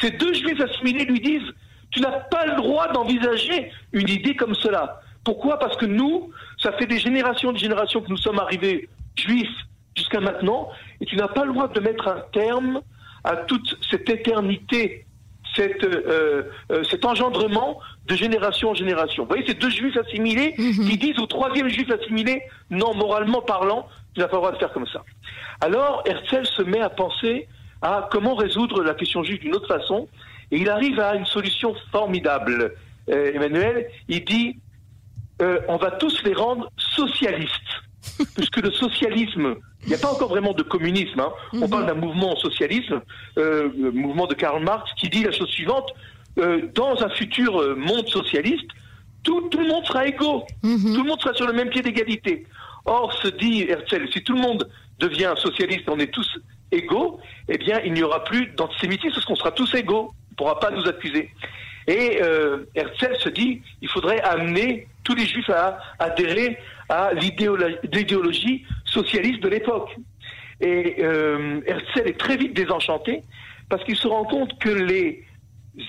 ces 0.00 0.10
deux 0.12 0.32
juifs 0.32 0.60
assimilés 0.60 1.04
lui 1.04 1.20
disent 1.20 1.52
Tu 1.90 2.00
n'as 2.00 2.20
pas 2.30 2.46
le 2.46 2.54
droit 2.56 2.92
d'envisager 2.92 3.72
une 3.92 4.08
idée 4.08 4.36
comme 4.36 4.54
cela. 4.54 5.00
Pourquoi? 5.24 5.58
Parce 5.58 5.76
que 5.76 5.86
nous, 5.86 6.30
ça 6.62 6.72
fait 6.72 6.86
des 6.86 6.98
générations 6.98 7.50
et 7.50 7.54
des 7.54 7.58
générations 7.58 8.00
que 8.00 8.08
nous 8.08 8.16
sommes 8.16 8.38
arrivés 8.38 8.88
juifs 9.16 9.48
jusqu'à 9.96 10.20
maintenant, 10.20 10.70
et 11.00 11.04
tu 11.04 11.16
n'as 11.16 11.28
pas 11.28 11.44
le 11.44 11.52
droit 11.52 11.66
de 11.66 11.80
mettre 11.80 12.06
un 12.06 12.22
terme 12.32 12.80
à 13.24 13.34
toute 13.34 13.76
cette 13.90 14.08
éternité, 14.08 15.06
cette, 15.56 15.82
euh, 15.82 16.44
euh, 16.70 16.84
cet 16.84 17.04
engendrement 17.04 17.80
de 18.08 18.16
génération 18.16 18.70
en 18.70 18.74
génération. 18.74 19.22
Vous 19.24 19.28
voyez, 19.28 19.44
ces 19.46 19.54
deux 19.54 19.70
juifs 19.70 19.96
assimilés 19.96 20.54
Mhm. 20.58 20.88
qui 20.88 20.96
disent 20.98 21.18
au 21.18 21.26
troisième 21.26 21.68
juif 21.68 21.90
assimilé, 21.90 22.42
non, 22.70 22.94
moralement 22.94 23.42
parlant, 23.42 23.86
tu 24.14 24.20
n'as 24.20 24.26
pas 24.28 24.36
le 24.36 24.42
droit 24.42 24.52
de 24.52 24.58
faire 24.58 24.72
comme 24.72 24.86
ça. 24.86 25.02
Alors, 25.60 26.02
Herzl 26.06 26.46
se 26.46 26.62
met 26.62 26.80
à 26.80 26.88
penser 26.90 27.46
à 27.82 28.08
comment 28.10 28.34
résoudre 28.34 28.82
la 28.82 28.94
question 28.94 29.22
juive 29.22 29.40
d'une 29.40 29.54
autre 29.54 29.68
façon, 29.68 30.08
et 30.50 30.56
il 30.58 30.68
arrive 30.70 30.98
à 30.98 31.14
une 31.14 31.26
solution 31.26 31.74
formidable. 31.92 32.74
Euh, 33.10 33.32
Emmanuel, 33.34 33.86
il 34.08 34.24
dit, 34.24 34.56
euh, 35.42 35.60
on 35.68 35.76
va 35.76 35.90
tous 35.92 36.22
les 36.24 36.32
rendre 36.34 36.70
socialistes, 36.76 37.72
puisque 38.36 38.56
le 38.56 38.70
socialisme, 38.72 39.54
il 39.82 39.88
n'y 39.90 39.94
a 39.94 39.98
pas 39.98 40.10
encore 40.12 40.28
vraiment 40.30 40.52
de 40.54 40.62
communisme, 40.62 41.20
hein. 41.20 41.30
on 41.52 41.58
Mhm. 41.58 41.70
parle 41.70 41.86
d'un 41.86 41.94
mouvement 41.94 42.34
socialisme, 42.36 43.00
euh, 43.38 43.68
le 43.78 43.90
mouvement 43.92 44.26
de 44.26 44.34
Karl 44.34 44.62
Marx, 44.62 44.90
qui 44.98 45.08
dit 45.08 45.22
la 45.22 45.30
chose 45.32 45.48
suivante, 45.50 45.92
euh, 46.38 46.68
dans 46.74 47.02
un 47.02 47.08
futur 47.10 47.60
euh, 47.60 47.74
monde 47.74 48.08
socialiste, 48.08 48.68
tout, 49.22 49.42
tout 49.50 49.58
le 49.58 49.66
monde 49.68 49.84
sera 49.86 50.06
égaux. 50.06 50.44
Mhm. 50.62 50.94
Tout 50.94 51.02
le 51.02 51.08
monde 51.08 51.20
sera 51.20 51.34
sur 51.34 51.46
le 51.46 51.52
même 51.52 51.68
pied 51.70 51.82
d'égalité. 51.82 52.46
Or, 52.84 53.12
se 53.12 53.28
dit 53.28 53.62
Herzl, 53.68 54.08
si 54.12 54.22
tout 54.22 54.34
le 54.34 54.40
monde 54.40 54.68
devient 54.98 55.34
socialiste, 55.36 55.88
on 55.88 55.98
est 55.98 56.12
tous 56.12 56.38
égaux, 56.72 57.20
eh 57.48 57.58
bien, 57.58 57.80
il 57.84 57.92
n'y 57.92 58.02
aura 58.02 58.24
plus 58.24 58.46
d'antisémitisme 58.56 59.14
parce 59.14 59.24
qu'on 59.26 59.36
sera 59.36 59.50
tous 59.52 59.74
égaux. 59.74 60.10
On 60.10 60.32
ne 60.32 60.36
pourra 60.36 60.60
pas 60.60 60.70
nous 60.70 60.86
accuser. 60.86 61.30
Et 61.86 62.20
euh, 62.22 62.64
Herzl 62.74 63.16
se 63.18 63.28
dit, 63.30 63.60
il 63.82 63.88
faudrait 63.88 64.20
amener 64.20 64.86
tous 65.04 65.14
les 65.14 65.26
juifs 65.26 65.50
à 65.50 65.78
adhérer 65.98 66.58
à 66.88 67.12
l'idéolo- 67.14 67.78
l'idéologie 67.92 68.64
socialiste 68.84 69.40
de 69.42 69.48
l'époque. 69.48 69.96
Et 70.60 70.96
euh, 71.00 71.60
Herzl 71.66 72.08
est 72.08 72.18
très 72.18 72.36
vite 72.36 72.54
désenchanté 72.54 73.22
parce 73.68 73.82
qu'il 73.84 73.96
se 73.96 74.06
rend 74.06 74.24
compte 74.24 74.58
que 74.58 74.68
les 74.70 75.24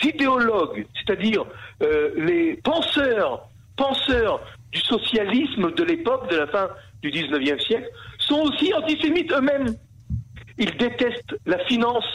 idéologues, 0.03 0.85
c'est-à-dire 0.95 1.45
euh, 1.81 2.11
les 2.15 2.55
penseurs, 2.63 3.47
penseurs 3.75 4.41
du 4.71 4.79
socialisme 4.79 5.71
de 5.73 5.83
l'époque, 5.83 6.29
de 6.29 6.37
la 6.37 6.47
fin 6.47 6.69
du 7.01 7.09
19e 7.11 7.59
siècle, 7.59 7.89
sont 8.19 8.41
aussi 8.41 8.73
antisémites 8.73 9.31
eux-mêmes. 9.31 9.75
Ils 10.57 10.75
détestent 10.77 11.35
la 11.45 11.57
finance, 11.65 12.05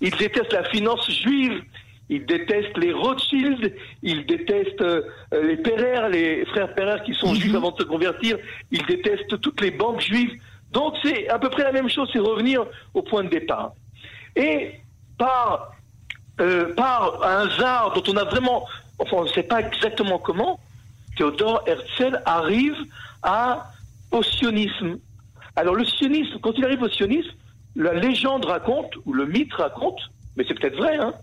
ils 0.00 0.14
détestent 0.16 0.52
la 0.52 0.64
finance 0.64 1.10
juive, 1.10 1.62
ils 2.08 2.24
détestent 2.26 2.76
les 2.76 2.92
Rothschild, 2.92 3.74
ils 4.02 4.26
détestent 4.26 4.80
euh, 4.82 5.02
les 5.42 5.56
Perrer, 5.56 6.08
les 6.10 6.44
frères 6.46 6.74
Perrer 6.74 7.02
qui 7.04 7.14
sont 7.14 7.30
Mhm. 7.32 7.40
juifs 7.40 7.54
avant 7.54 7.70
de 7.72 7.80
se 7.82 7.86
convertir, 7.86 8.38
ils 8.70 8.84
détestent 8.86 9.40
toutes 9.40 9.60
les 9.60 9.70
banques 9.70 10.00
juives. 10.00 10.32
Donc 10.72 10.94
c'est 11.02 11.28
à 11.28 11.38
peu 11.38 11.48
près 11.48 11.62
la 11.62 11.72
même 11.72 11.88
chose, 11.88 12.08
c'est 12.12 12.18
revenir 12.18 12.64
au 12.92 13.02
point 13.02 13.24
de 13.24 13.28
départ. 13.30 13.72
Et 14.34 14.72
par, 15.18 15.72
euh, 16.40 16.74
par 16.74 17.22
un 17.22 17.48
hasard 17.48 17.92
dont 17.94 18.12
on 18.12 18.16
a 18.16 18.24
vraiment, 18.24 18.66
enfin 18.98 19.16
on 19.18 19.24
ne 19.24 19.28
sait 19.28 19.42
pas 19.42 19.60
exactement 19.60 20.18
comment, 20.18 20.60
Théodore 21.16 21.64
Herzl 21.66 22.20
arrive 22.26 22.76
au 24.10 24.22
sionisme. 24.22 24.98
Alors 25.56 25.74
le 25.74 25.84
sionisme, 25.84 26.38
quand 26.42 26.52
il 26.56 26.64
arrive 26.64 26.82
au 26.82 26.88
sionisme, 26.88 27.30
la 27.74 27.94
légende 27.94 28.44
raconte, 28.44 28.94
ou 29.04 29.12
le 29.12 29.26
mythe 29.26 29.52
raconte, 29.54 30.00
mais 30.36 30.44
c'est 30.46 30.54
peut-être 30.54 30.76
vrai, 30.76 30.96
hein, 30.96 31.14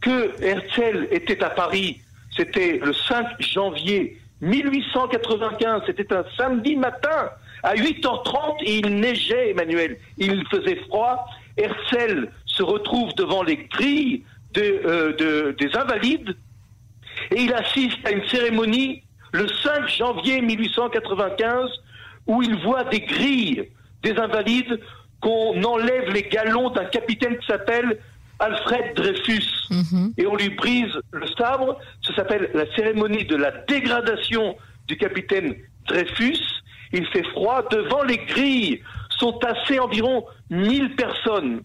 que 0.00 0.32
Herzl 0.42 1.08
était 1.10 1.42
à 1.42 1.50
Paris, 1.50 2.00
c'était 2.36 2.80
le 2.82 2.92
5 2.92 3.26
janvier 3.40 4.18
1895, 4.40 5.82
c'était 5.86 6.12
un 6.12 6.24
samedi 6.36 6.76
matin, 6.76 7.30
à 7.62 7.74
8h30, 7.74 8.56
et 8.62 8.78
il 8.78 8.96
neigeait, 8.96 9.50
Emmanuel, 9.50 9.96
il 10.18 10.44
faisait 10.48 10.76
froid. 10.88 11.26
Herzl 11.56 12.28
se 12.46 12.62
retrouve 12.62 13.14
devant 13.14 13.42
les 13.42 13.56
grilles 13.56 14.24
de, 14.54 14.62
euh, 14.84 15.12
de- 15.16 15.56
des 15.58 15.74
invalides, 15.76 16.36
et 17.30 17.42
il 17.42 17.52
assiste 17.54 17.98
à 18.06 18.10
une 18.10 18.26
cérémonie 18.28 19.02
le 19.32 19.46
5 19.48 19.88
janvier 19.88 20.40
1895 20.40 21.70
où 22.26 22.42
il 22.42 22.56
voit 22.62 22.84
des 22.84 23.00
grilles 23.00 23.68
des 24.02 24.12
invalides 24.18 24.80
qu'on 25.20 25.62
enlève 25.62 26.10
les 26.12 26.22
galons 26.24 26.70
d'un 26.70 26.84
capitaine 26.86 27.38
qui 27.38 27.46
s'appelle 27.46 27.98
Alfred 28.40 28.94
Dreyfus 28.96 29.46
Mhm. 29.70 30.12
et 30.18 30.26
on 30.26 30.34
lui 30.34 30.50
brise 30.50 30.92
le 31.12 31.26
sabre. 31.38 31.78
Ça 32.04 32.14
s'appelle 32.16 32.50
la 32.54 32.66
cérémonie 32.74 33.24
de 33.24 33.36
la 33.36 33.52
dégradation 33.68 34.56
du 34.88 34.96
capitaine 34.96 35.54
Dreyfus. 35.86 36.38
Il 36.92 37.06
fait 37.06 37.22
froid. 37.28 37.62
Devant 37.70 38.02
les 38.02 38.18
grilles 38.18 38.82
sont 39.10 39.32
tassées 39.34 39.78
environ 39.78 40.24
1000 40.50 40.96
personnes. 40.96 41.62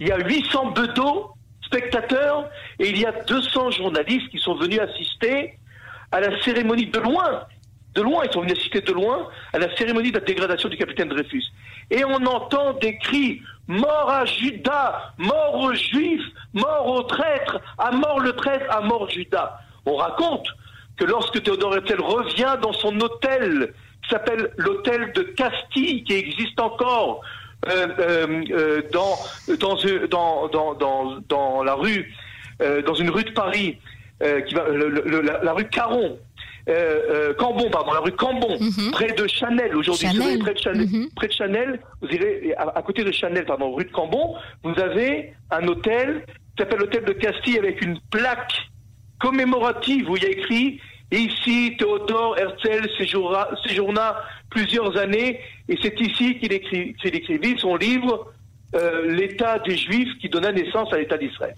Il 0.00 0.08
y 0.08 0.10
a 0.12 0.18
800 0.18 0.72
bedeaux, 0.72 1.30
spectateurs, 1.66 2.48
et 2.78 2.88
il 2.88 2.98
y 2.98 3.06
a 3.06 3.12
200 3.12 3.72
journalistes 3.72 4.28
qui 4.30 4.38
sont 4.38 4.54
venus 4.54 4.80
assister 4.80 5.58
à 6.12 6.20
la 6.20 6.40
cérémonie 6.42 6.86
de 6.86 6.98
loin. 6.98 7.42
De 7.94 8.02
loin, 8.02 8.24
ils 8.24 8.32
sont 8.32 8.40
venus 8.40 8.58
assister 8.58 8.80
de 8.80 8.92
loin 8.92 9.28
à 9.52 9.58
la 9.58 9.74
cérémonie 9.76 10.10
de 10.10 10.18
la 10.18 10.24
dégradation 10.24 10.68
du 10.68 10.76
capitaine 10.76 11.08
Dreyfus. 11.08 11.44
Et 11.90 12.04
on 12.04 12.24
entend 12.26 12.74
des 12.74 12.98
cris 12.98 13.40
Mort 13.68 14.10
à 14.10 14.24
Judas, 14.24 15.12
mort 15.18 15.54
aux 15.56 15.74
Juifs, 15.74 16.26
mort 16.52 16.86
aux 16.86 17.02
traîtres, 17.02 17.60
à 17.78 17.90
mort 17.90 18.20
le 18.20 18.32
traître, 18.32 18.64
à 18.70 18.80
mort 18.80 19.10
Judas. 19.10 19.58
On 19.84 19.96
raconte 19.96 20.46
que 20.96 21.04
lorsque 21.04 21.42
Théodore 21.42 21.76
Herzl 21.76 22.00
revient 22.00 22.56
dans 22.62 22.72
son 22.72 22.98
hôtel, 23.00 23.74
qui 24.02 24.10
s'appelle 24.10 24.52
l'hôtel 24.56 25.12
de 25.12 25.22
Castille, 25.22 26.04
qui 26.04 26.12
existe 26.12 26.60
encore 26.60 27.22
dans, 28.92 29.16
dans, 29.58 29.76
euh, 29.84 30.06
dans, 30.08 30.48
dans, 30.74 31.18
dans, 31.28 31.62
la 31.62 31.74
rue, 31.74 32.12
euh, 32.62 32.82
dans 32.82 32.94
une 32.94 33.10
rue 33.10 33.24
de 33.24 33.30
Paris, 33.32 33.78
euh, 34.22 34.40
qui 34.42 34.54
va, 34.54 34.68
le- 34.68 34.88
le- 34.88 35.20
la, 35.20 35.42
la 35.42 35.52
rue 35.52 35.68
Caron, 35.68 36.18
euh, 36.68 36.72
euh, 37.30 37.34
Cambon, 37.34 37.70
pardon, 37.70 37.92
la 37.92 38.00
rue 38.00 38.12
Cambon, 38.12 38.56
Mhm. 38.60 38.90
près 38.92 39.12
de 39.12 39.26
Chanel 39.26 39.76
aujourd'hui. 39.76 40.08
Près 40.40 40.54
de 40.54 40.58
Chanel, 40.58 40.86
Mhm. 40.88 41.08
près 41.14 41.28
de 41.28 41.32
Chanel, 41.32 41.80
vous 42.00 42.08
irez 42.08 42.54
à, 42.56 42.78
à 42.78 42.82
côté 42.82 43.04
de 43.04 43.12
Chanel, 43.12 43.44
pardon, 43.44 43.72
rue 43.74 43.84
de 43.84 43.92
Cambon, 43.92 44.34
vous 44.64 44.78
avez 44.80 45.32
un 45.50 45.66
hôtel 45.68 46.24
qui 46.56 46.62
s'appelle 46.62 46.78
l'hôtel 46.80 47.04
de 47.04 47.12
Castille 47.12 47.58
avec 47.58 47.82
une 47.82 47.98
plaque 48.10 48.52
commémorative 49.20 50.10
où 50.10 50.16
il 50.16 50.22
y 50.22 50.26
a 50.26 50.30
écrit 50.30 50.80
ici 51.12 51.76
Théodore 51.78 52.36
Herzl 52.38 52.88
séjourna, 52.98 53.48
séjourna 53.66 54.16
plusieurs 54.50 54.96
années 54.96 55.40
et 55.68 55.76
c'est 55.82 55.98
ici 56.00 56.38
qu'il 56.38 56.52
écrit, 56.52 56.94
écrivit 57.04 57.58
son 57.58 57.76
livre 57.76 58.32
euh, 58.74 59.12
L'État 59.14 59.58
des 59.60 59.76
Juifs 59.76 60.18
qui 60.20 60.28
donna 60.28 60.50
naissance 60.52 60.92
à 60.92 60.98
l'État 60.98 61.16
d'Israël. 61.16 61.54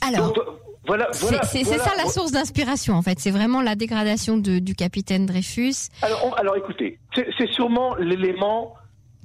Alors, 0.00 0.32
Donc, 0.32 0.44
voilà, 0.86 1.08
c'est 1.12 1.26
voilà, 1.26 1.42
c'est- 1.44 1.58
c'est 1.64 1.76
voilà. 1.76 1.82
ça 1.84 1.92
la 1.96 2.06
source 2.06 2.30
d'inspiration 2.32 2.94
en 2.94 3.02
fait. 3.02 3.18
C'est 3.18 3.30
vraiment 3.30 3.62
la 3.62 3.74
dégradation 3.74 4.36
de- 4.36 4.58
du 4.58 4.74
capitaine 4.74 5.26
Dreyfus. 5.26 5.88
Alors, 6.02 6.26
on- 6.26 6.32
alors 6.34 6.56
écoutez, 6.56 6.98
c'est 7.14 7.50
sûrement 7.52 7.94
l'élément 7.96 8.74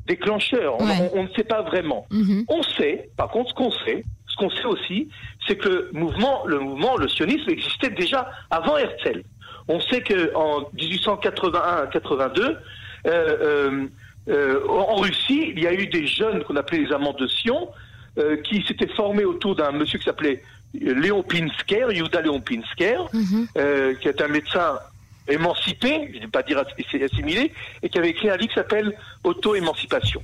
déclencheur. 0.07 0.75
On- 0.79 0.85
Ouais. 0.88 1.12
On, 1.13 1.19
on 1.19 1.23
ne 1.23 1.29
sait 1.35 1.43
pas 1.43 1.62
vraiment. 1.62 2.05
Mhm. 2.12 2.45
On 2.50 2.63
sait, 2.63 3.09
par 3.15 3.29
contre, 3.29 3.50
ce 3.50 3.53
qu'on 3.55 3.71
sait, 3.71 4.03
ce 4.33 4.37
qu'on 4.37 4.49
sait 4.49 4.65
aussi, 4.65 5.09
c'est 5.47 5.55
que 5.57 5.69
le 5.69 5.89
mouvement, 5.93 6.43
le 6.47 6.59
mouvement, 6.59 6.97
le 6.97 7.07
sionisme 7.07 7.49
existait 7.51 7.91
déjà 7.91 8.29
avant 8.49 8.77
Herzl. 8.77 9.23
On 9.67 9.79
sait 9.79 10.01
que 10.01 10.33
en 10.35 10.61
1881-82, 10.75 12.41
euh, 12.41 12.57
euh, 13.05 13.85
euh, 14.29 14.67
en 14.67 14.95
Russie, 14.95 15.51
il 15.55 15.61
y 15.61 15.67
a 15.67 15.73
eu 15.73 15.87
des 15.87 16.07
jeunes 16.07 16.43
qu'on 16.43 16.55
appelait 16.55 16.79
les 16.79 16.91
amants 16.91 17.13
de 17.13 17.27
Sion, 17.27 17.69
euh, 18.17 18.37
qui 18.37 18.63
s'étaient 18.67 18.87
formés 18.95 19.25
autour 19.25 19.55
d'un 19.55 19.71
monsieur 19.71 19.99
qui 19.99 20.05
s'appelait 20.05 20.41
Léon 20.73 21.21
Pinsker, 21.23 21.87
Yuda 21.91 22.21
Léon 22.21 22.41
Pinsker, 22.41 22.97
Mhm. 23.13 23.47
qui 23.99 24.07
est 24.07 24.21
un 24.21 24.27
médecin 24.27 24.79
émancipé, 25.27 26.09
je 26.11 26.17
ne 26.17 26.21
vais 26.23 26.27
pas 26.27 26.41
dire 26.43 26.57
assi- 26.57 27.03
assimilé, 27.03 27.53
et 27.83 27.89
qui 27.89 27.97
avait 27.99 28.09
écrit 28.09 28.29
un 28.29 28.35
livre 28.37 28.49
qui 28.49 28.55
s'appelle 28.55 28.91
Auto-émancipation. 29.23 30.21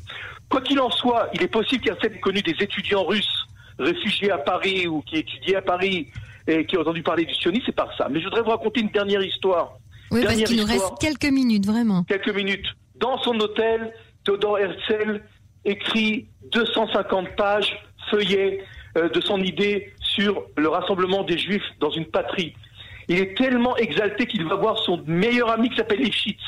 Quoi 0.50 0.62
qu'il 0.62 0.80
en 0.80 0.90
soit, 0.90 1.30
il 1.34 1.44
est 1.44 1.48
possible 1.48 1.84
qu'Herzl 1.84 2.08
ait 2.08 2.20
connu 2.20 2.42
des 2.42 2.56
étudiants 2.60 3.04
russes 3.06 3.46
réfugiés 3.80 4.32
à 4.32 4.38
Paris 4.38 4.88
ou 4.88 5.02
qui 5.02 5.18
étudiaient 5.18 5.56
à 5.58 5.62
Paris 5.62 6.08
et 6.48 6.66
qui 6.66 6.78
ont 6.78 6.82
entendu 6.82 7.02
parler 7.04 7.26
du 7.26 7.34
sionisme, 7.34 7.64
c'est 7.68 7.76
par 7.76 7.96
ça. 7.98 8.08
Mais 8.10 8.20
je 8.20 8.26
voudrais 8.26 8.42
vous 8.42 8.50
raconter 8.50 8.82
une 8.82 8.90
dernière 8.90 9.22
histoire, 9.24 9.74
Oui, 10.12 10.24
parce 10.24 10.42
qu'il 10.44 10.58
nous 10.60 10.66
reste 10.66 10.92
quelques 11.00 11.32
minutes 11.32 11.66
vraiment. 11.66 12.04
quelques 12.04 12.34
minutes. 12.34 12.66
Dans 12.96 13.18
son 13.22 13.40
hôtel, 13.40 13.94
Theodor 14.24 14.60
Herzl 14.60 15.22
écrit 15.66 16.26
250 16.52 17.36
pages, 17.36 17.72
feuillets 18.10 18.64
euh, 18.98 19.10
de 19.10 19.22
son 19.22 19.40
idée 19.42 19.94
sur 20.02 20.44
le 20.58 20.68
rassemblement 20.68 21.24
des 21.24 21.38
Juifs 21.38 21.64
dans 21.80 21.92
une 21.92 22.06
patrie. 22.06 22.54
Il 23.08 23.18
est 23.20 23.38
tellement 23.38 23.76
exalté 23.78 24.26
qu'il 24.26 24.46
va 24.46 24.56
voir 24.56 24.78
son 24.80 25.02
meilleur 25.06 25.50
ami 25.52 25.70
qui 25.70 25.78
s'appelle 25.78 26.00
Lifshitz. 26.00 26.40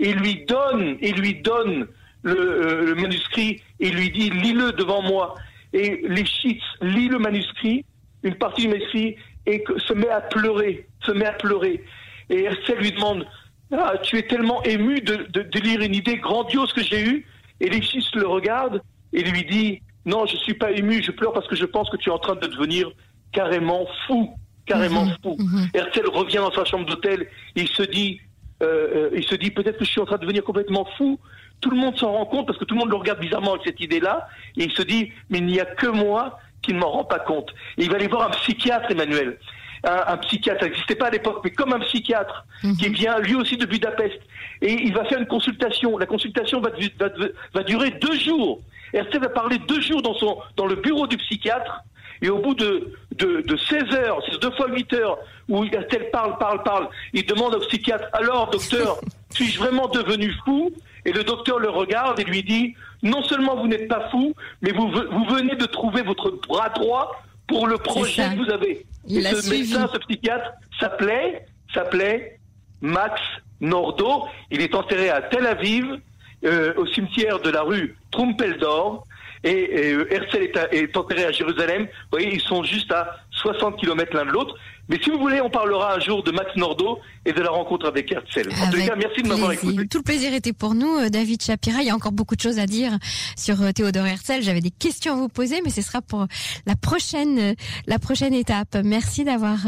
Et 0.00 0.10
il 0.10 0.16
lui 0.16 0.44
donne, 0.46 0.96
il 1.00 1.14
lui 1.16 1.34
donne 1.34 1.86
le, 2.22 2.34
euh, 2.34 2.84
le 2.86 2.94
manuscrit 2.94 3.60
et 3.80 3.90
lui 3.90 4.10
dit 4.10 4.30
lis-le 4.30 4.72
devant 4.72 5.02
moi. 5.02 5.34
Et 5.74 6.00
Lifshitz 6.08 6.62
lit 6.80 7.08
le 7.08 7.18
manuscrit, 7.18 7.84
une 8.22 8.36
partie 8.36 8.62
du 8.62 8.68
manuscrit, 8.68 9.16
et 9.44 9.62
que- 9.62 9.78
se 9.78 9.92
met 9.92 10.08
à 10.08 10.20
pleurer, 10.22 10.86
se 11.04 11.12
met 11.12 11.26
à 11.26 11.32
pleurer. 11.32 11.84
Et 12.30 12.44
Herzl 12.44 12.78
lui 12.78 12.92
demande 12.92 13.26
ah, 13.72 13.94
Tu 14.02 14.16
es 14.16 14.22
tellement 14.22 14.62
ému 14.62 15.00
de, 15.02 15.16
de- 15.30 15.42
de 15.42 15.58
lire 15.60 15.80
une 15.82 15.94
idée 15.94 16.16
grandiose 16.16 16.72
que 16.72 16.82
j'ai 16.82 17.02
eue. 17.04 17.26
Et 17.60 17.68
Lexis 17.68 18.06
le 18.14 18.26
regarde 18.26 18.80
et 19.12 19.22
lui 19.22 19.44
dit 19.44 19.82
Non, 20.06 20.24
je 20.26 20.36
suis 20.36 20.54
pas 20.54 20.70
ému, 20.70 21.02
je 21.02 21.10
pleure 21.10 21.32
parce 21.32 21.46
que 21.48 21.56
je 21.56 21.64
pense 21.66 21.90
que 21.90 21.96
tu 21.96 22.08
es 22.08 22.12
en 22.12 22.18
train 22.18 22.36
de 22.36 22.46
devenir 22.46 22.90
carrément 23.32 23.86
fou, 24.06 24.32
carrément 24.66 25.04
Mhm, 25.06 25.16
fou. 25.22 25.36
Herzl 25.74 26.08
revient 26.08 26.36
dans 26.36 26.52
sa 26.52 26.64
chambre 26.64 26.86
d'hôtel 26.86 27.26
il 27.56 27.68
se 27.68 27.82
dit, 27.82 28.20
euh, 28.62 28.66
euh, 28.66 29.10
il 29.16 29.24
se 29.24 29.34
dit 29.34 29.50
peut-être 29.50 29.78
que 29.78 29.84
je 29.84 29.90
suis 29.90 30.00
en 30.00 30.06
train 30.06 30.16
de 30.16 30.22
devenir 30.22 30.44
complètement 30.44 30.86
fou. 30.96 31.18
Tout 31.60 31.70
le 31.70 31.76
monde 31.76 31.96
s'en 31.98 32.12
rend 32.12 32.26
compte 32.26 32.46
parce 32.46 32.58
que 32.58 32.64
tout 32.64 32.74
le 32.74 32.80
monde 32.80 32.90
le 32.90 32.96
regarde 32.96 33.20
bizarrement 33.20 33.52
avec 33.52 33.64
cette 33.64 33.80
idée-là 33.80 34.28
et 34.56 34.64
il 34.64 34.72
se 34.72 34.82
dit 34.82 35.12
mais 35.30 35.38
il 35.38 35.46
n'y 35.46 35.60
a 35.60 35.64
que 35.64 35.86
moi 35.86 36.38
qui 36.62 36.72
ne 36.74 36.78
m'en 36.78 36.90
rend 36.90 37.04
pas 37.04 37.18
compte. 37.18 37.50
Et 37.78 37.84
il 37.84 37.90
va 37.90 37.96
aller 37.96 38.08
voir 38.08 38.26
un 38.28 38.30
psychiatre, 38.30 38.90
Emmanuel. 38.90 39.38
Un, 39.86 40.12
un 40.14 40.16
psychiatre, 40.18 40.60
ça 40.60 40.66
n'existait 40.66 40.94
pas 40.94 41.08
à 41.08 41.10
l'époque, 41.10 41.40
mais 41.44 41.50
comme 41.50 41.72
un 41.74 41.80
psychiatre 41.80 42.44
Mhm. 42.62 42.76
qui 42.78 42.88
vient 42.88 43.18
lui 43.18 43.34
aussi 43.34 43.58
de 43.58 43.66
Budapest. 43.66 44.18
Et 44.62 44.72
il 44.72 44.94
va 44.94 45.04
faire 45.04 45.18
une 45.18 45.26
consultation. 45.26 45.98
La 45.98 46.06
consultation 46.06 46.60
va, 46.62 46.70
va, 46.98 47.08
va 47.52 47.62
durer 47.64 47.90
deux 47.90 48.18
jours. 48.18 48.60
Herzl 48.94 49.18
va 49.18 49.28
parler 49.28 49.58
deux 49.68 49.80
jours 49.82 50.00
dans, 50.00 50.14
son, 50.14 50.38
dans 50.56 50.64
le 50.66 50.76
bureau 50.76 51.06
du 51.06 51.18
psychiatre. 51.18 51.82
Et 52.22 52.30
au 52.30 52.38
bout 52.38 52.54
de, 52.54 52.94
de, 53.18 53.42
de 53.42 53.56
16 53.58 53.82
heures, 53.94 54.18
c'est 54.30 54.40
deux 54.40 54.52
fois 54.52 54.68
8 54.68 54.92
heures, 54.94 55.18
où 55.50 55.64
Herzl 55.64 56.08
parle, 56.10 56.38
parle, 56.38 56.62
parle, 56.62 56.88
il 57.12 57.26
demande 57.26 57.54
au 57.56 57.58
psychiatre, 57.60 58.04
alors 58.14 58.48
docteur, 58.48 58.98
suis-je 59.34 59.58
vraiment 59.58 59.88
devenu 59.88 60.32
fou? 60.46 60.72
Et 61.04 61.12
le 61.12 61.24
docteur 61.24 61.58
le 61.58 61.68
regarde 61.68 62.18
et 62.20 62.24
lui 62.24 62.42
dit, 62.42 62.74
non 63.02 63.22
seulement 63.22 63.56
vous 63.56 63.68
n'êtes 63.68 63.88
pas 63.88 64.08
fou, 64.10 64.34
mais 64.62 64.72
vous, 64.72 64.88
vous 64.88 65.24
venez 65.26 65.54
de 65.56 65.66
trouver 65.66 66.02
votre 66.02 66.30
bras 66.30 66.70
droit 66.70 67.22
pour 67.46 67.66
le 67.66 67.76
projet 67.78 68.30
que 68.30 68.44
vous 68.44 68.50
avez. 68.50 68.86
Il 69.06 69.26
et 69.26 69.30
ce 69.30 69.42
suivi. 69.42 69.74
médecin, 69.74 69.90
ce 69.92 69.98
psychiatre, 69.98 70.52
s'appelait, 70.80 71.46
s'appelait 71.72 72.38
Max 72.80 73.20
Nordo. 73.60 74.24
Il 74.50 74.60
est 74.62 74.74
enterré 74.74 75.10
à 75.10 75.20
Tel 75.22 75.46
Aviv, 75.46 76.00
euh, 76.44 76.74
au 76.76 76.86
cimetière 76.86 77.40
de 77.40 77.50
la 77.50 77.62
rue 77.62 77.96
Trumpeldor. 78.10 79.06
Et, 79.44 79.50
et 79.88 79.92
euh, 79.92 80.12
Herzl 80.12 80.42
est, 80.42 80.56
à- 80.56 80.72
est 80.74 80.96
enterré 80.96 81.24
à 81.24 81.30
Jérusalem. 81.32 81.82
Vous 81.84 81.88
voyez, 82.18 82.34
ils 82.34 82.40
sont 82.40 82.62
juste 82.64 82.90
à 82.92 83.16
60 83.30 83.78
km 83.78 84.16
l'un 84.16 84.24
de 84.24 84.30
l'autre. 84.30 84.54
Mais 84.88 84.98
si 85.02 85.10
vous 85.10 85.18
voulez, 85.18 85.40
on 85.40 85.48
parlera 85.50 85.94
un 85.94 86.00
jour 86.00 86.22
de 86.22 86.30
Max 86.30 86.54
Nordo 86.56 86.98
et 87.24 87.32
de 87.32 87.40
la 87.40 87.50
rencontre 87.50 87.86
avec 87.86 88.10
Herzl. 88.12 88.48
En 88.50 88.70
tout 88.70 88.76
Avec 88.76 88.86
cas, 88.88 88.96
merci 88.96 89.22
de 89.22 89.28
m'avoir 89.28 89.52
écouté. 89.52 89.86
Tout 89.88 89.98
le 89.98 90.02
plaisir 90.04 90.34
était 90.34 90.52
pour 90.52 90.74
nous, 90.74 90.96
euh, 90.98 91.08
David 91.08 91.42
Shapira. 91.42 91.80
Il 91.82 91.86
y 91.86 91.90
a 91.90 91.94
encore 91.94 92.12
beaucoup 92.12 92.36
de 92.36 92.40
choses 92.40 92.58
à 92.58 92.66
dire 92.66 92.92
sur 93.36 93.60
euh, 93.62 93.72
Théodore 93.72 94.06
Herzl. 94.06 94.42
J'avais 94.42 94.60
des 94.60 94.70
questions 94.70 95.12
à 95.14 95.16
vous 95.16 95.28
poser, 95.28 95.60
mais 95.62 95.70
ce 95.70 95.80
sera 95.82 96.02
pour 96.02 96.26
la 96.66 96.76
prochaine, 96.76 97.54
la 97.86 97.98
prochaine 97.98 98.34
étape. 98.34 98.76
Merci 98.84 99.24
d'avoir 99.24 99.58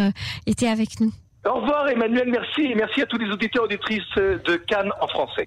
été 0.47 0.69
avec 0.69 1.01
nous. 1.01 1.13
Au 1.47 1.61
revoir 1.61 1.89
Emmanuel, 1.89 2.29
merci. 2.31 2.63
Et 2.63 2.75
merci 2.75 3.01
à 3.03 3.07
tous 3.07 3.19
les 3.19 3.31
auditeurs 3.31 3.63
et 3.65 3.67
auditrices 3.67 4.03
de 4.17 4.57
Cannes 4.57 4.91
en 5.01 5.07
français. 5.09 5.47